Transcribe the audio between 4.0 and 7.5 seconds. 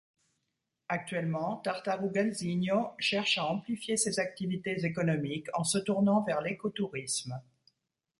activités économiques en se tournant vers l'écotourisme.